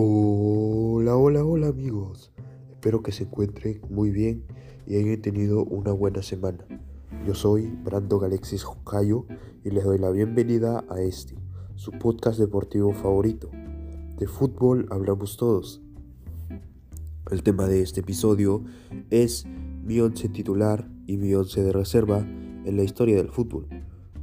[0.00, 2.30] Hola, hola, hola amigos.
[2.70, 4.44] Espero que se encuentren muy bien
[4.86, 6.64] y hayan tenido una buena semana.
[7.26, 9.26] Yo soy Brando Galexis Jocayo
[9.64, 11.34] y les doy la bienvenida a este,
[11.74, 13.50] su podcast deportivo favorito.
[14.20, 15.82] De fútbol hablamos todos.
[17.32, 18.62] El tema de este episodio
[19.10, 19.46] es
[19.82, 23.66] mi once titular y mi once de reserva en la historia del fútbol,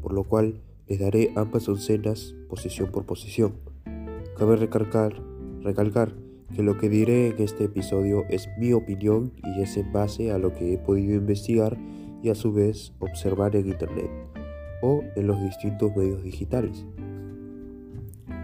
[0.01, 3.55] por lo cual les daré ambas oncenas posición por posición.
[4.37, 5.34] Cabe recalcar,
[5.65, 6.15] recalcar
[6.55, 10.37] que lo que diré en este episodio es mi opinión y es en base a
[10.37, 11.77] lo que he podido investigar
[12.23, 14.09] y a su vez observar en internet
[14.81, 16.85] o en los distintos medios digitales.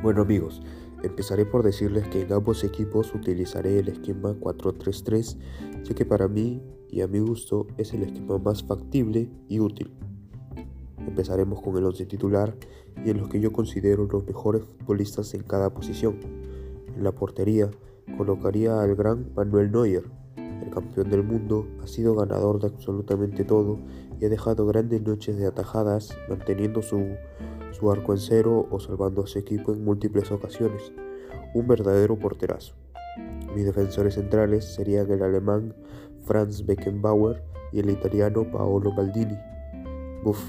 [0.04, 0.62] Bueno amigos,
[1.04, 5.38] empezaré por decirles que en ambos equipos utilizaré el esquema 4-3-3,
[5.84, 9.92] ya que para mí y a mi gusto es el esquema más factible y útil.
[11.08, 12.56] Empezaremos con el once titular
[13.06, 16.18] y en los que yo considero los mejores futbolistas en cada posición.
[16.96, 17.70] En la portería
[18.18, 20.04] colocaría al gran Manuel Neuer.
[20.36, 23.80] El campeón del mundo ha sido ganador de absolutamente todo
[24.20, 27.16] y ha dejado grandes noches de atajadas manteniendo su,
[27.72, 30.94] su arco en cero o salvando a su equipo en múltiples ocasiones.
[31.54, 32.76] Un verdadero porterazo.
[33.56, 35.76] Mis defensores centrales serían el alemán
[36.24, 39.38] Franz Beckenbauer y el italiano Paolo Maldini.
[40.24, 40.40] Uf,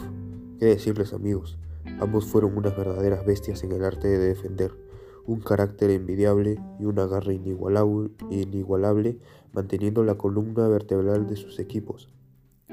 [0.63, 1.59] ¿Qué decirles amigos?
[1.99, 4.71] Ambos fueron unas verdaderas bestias en el arte de defender,
[5.27, 9.19] un carácter envidiable y una garra inigualable,
[9.53, 12.09] manteniendo la columna vertebral de sus equipos,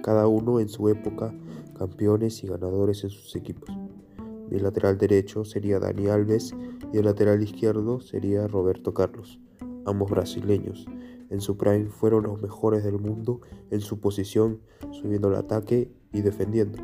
[0.02, 1.33] cada uno en su época
[1.78, 3.69] campeones y ganadores en sus equipos.
[4.50, 6.56] Mi lateral derecho sería Dani Alves
[6.91, 9.39] y el lateral izquierdo sería Roberto Carlos,
[9.86, 10.88] ambos brasileños.
[11.30, 16.22] En su prime fueron los mejores del mundo en su posición, subiendo el ataque y
[16.22, 16.79] defendiendo.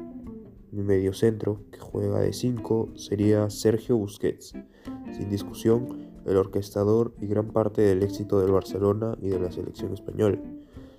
[0.72, 4.54] Mi mediocentro, que juega de 5, sería Sergio Busquets.
[5.12, 9.94] Sin discusión, el orquestador y gran parte del éxito del Barcelona y de la selección
[9.94, 10.40] española.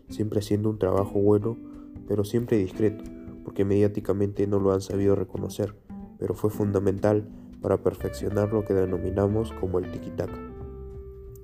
[0.09, 1.57] Siempre haciendo un trabajo bueno,
[2.07, 3.05] pero siempre discreto,
[3.45, 5.75] porque mediáticamente no lo han sabido reconocer,
[6.19, 7.29] pero fue fundamental
[7.61, 10.39] para perfeccionar lo que denominamos como el tiki-taka.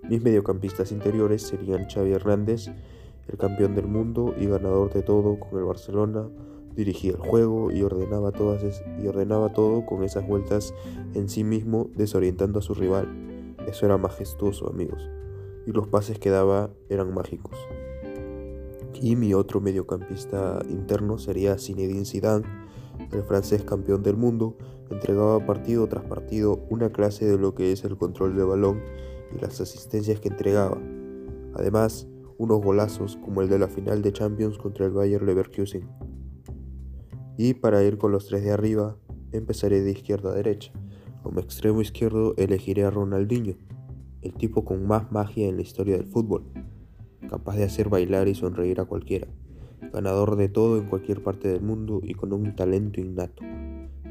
[0.09, 2.69] Mis mediocampistas interiores serían Xavi Hernández,
[3.29, 6.29] el campeón del mundo y ganador de todo con el Barcelona,
[6.75, 8.63] dirigía el juego y ordenaba, todas
[9.03, 10.75] y ordenaba todo con esas vueltas
[11.15, 13.55] en sí mismo, desorientando a su rival.
[13.67, 15.09] Eso era majestuoso, amigos.
[15.67, 17.57] Y los pases que daba eran mágicos.
[19.01, 22.47] Y mi otro mediocampista interno sería Zinedine Zidane,
[23.13, 24.57] el francés campeón del mundo,
[24.91, 28.81] entregaba partido tras partido una clase de lo que es el control del balón
[29.35, 30.79] y las asistencias que entregaba.
[31.55, 32.07] Además,
[32.39, 35.89] unos golazos como el de la final de Champions contra el Bayer Leverkusen.
[37.37, 38.97] Y para ir con los tres de arriba,
[39.33, 40.73] empezaré de izquierda a derecha.
[41.23, 43.55] Como extremo izquierdo elegiré a Ronaldinho,
[44.23, 46.45] el tipo con más magia en la historia del fútbol,
[47.29, 49.29] capaz de hacer bailar y sonreír a cualquiera,
[49.93, 53.43] ganador de todo en cualquier parte del mundo y con un talento innato.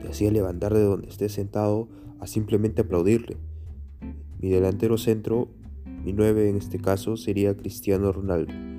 [0.01, 1.87] Te hacía levantar de donde estés sentado
[2.19, 3.37] a simplemente aplaudirle.
[4.39, 5.49] Mi delantero centro,
[6.03, 8.70] mi 9 en este caso, sería Cristiano Ronaldo.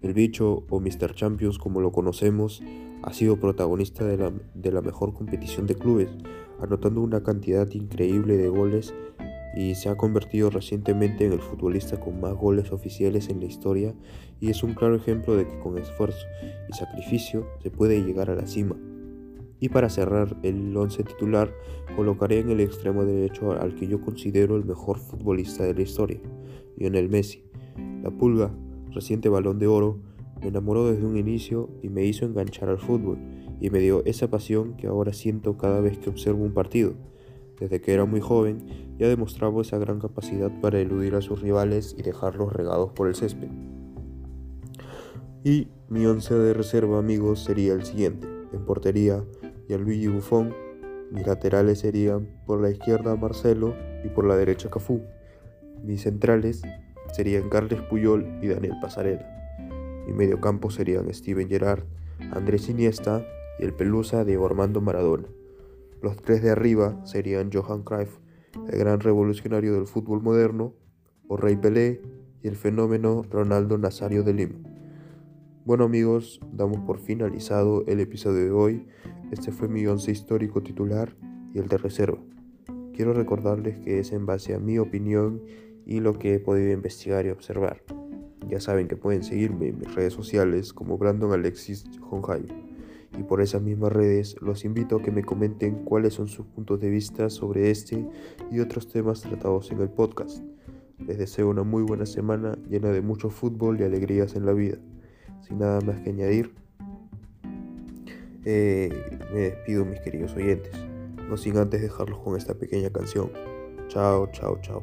[0.00, 1.12] El bicho o Mr.
[1.14, 2.62] Champions como lo conocemos
[3.02, 6.08] ha sido protagonista de la, de la, mejor competición de clubes,
[6.60, 8.94] anotando una cantidad increíble de goles
[9.56, 13.94] y se ha convertido recientemente en el futbolista con más goles oficiales en la historia
[14.40, 16.26] y es un claro ejemplo de que con esfuerzo
[16.68, 18.76] y sacrificio se puede llegar a la cima.
[19.60, 21.52] Y para cerrar el once titular,
[21.96, 26.20] colocaré en el extremo derecho al que yo considero el mejor futbolista de la historia,
[26.76, 27.42] Lionel Messi.
[28.04, 28.52] La Pulga,
[28.92, 30.00] reciente balón de oro,
[30.40, 33.18] me enamoró desde un inicio y me hizo enganchar al fútbol
[33.60, 36.94] y me dio esa pasión que ahora siento cada vez que observo un partido.
[37.58, 38.58] Desde que era muy joven
[38.98, 43.14] ya demostraba esa gran capacidad para eludir a sus rivales y dejarlos regados por el
[43.14, 43.48] césped.
[45.44, 48.28] Y mi once de reserva, amigos, sería el siguiente.
[48.52, 49.24] En portería,
[49.68, 50.54] Gianluigi Buffon.
[51.10, 53.74] Mis laterales serían por la izquierda Marcelo
[54.04, 55.00] y por la derecha Cafú.
[55.82, 56.62] Mis centrales
[57.12, 59.26] serían Carles Puyol y Daniel Pasarela.
[60.06, 61.84] Mi mediocampo serían Steven Gerrard,
[62.32, 63.26] Andrés Iniesta
[63.58, 65.28] y el Pelusa de Armando Maradona.
[66.00, 68.18] Los tres de arriba serían Johan Cruyff,
[68.70, 70.74] el gran revolucionario del fútbol moderno,
[71.26, 72.00] o Rey Pelé
[72.42, 74.54] y el fenómeno Ronaldo Nazario de Lima.
[75.64, 78.86] Bueno amigos, damos por finalizado el episodio de hoy.
[79.30, 81.14] Este fue mi once histórico titular
[81.52, 82.18] y el de reserva.
[82.94, 85.42] Quiero recordarles que es en base a mi opinión
[85.88, 87.82] y lo que he podido investigar y observar.
[88.46, 92.54] Ya saben que pueden seguirme en mis redes sociales como Brandon Alexis Honjayo.
[93.18, 96.78] Y por esas mismas redes los invito a que me comenten cuáles son sus puntos
[96.80, 98.06] de vista sobre este
[98.52, 100.44] y otros temas tratados en el podcast.
[100.98, 104.76] les deseo una muy buena semana llena de mucho fútbol y alegrías en la vida.
[105.40, 106.52] Sin nada más que añadir,
[108.44, 108.90] eh,
[109.32, 110.74] me despido mis queridos oyentes,
[111.28, 113.30] no sin antes dejarlos con esta pequeña canción.
[113.88, 114.82] Chao, chao, chao.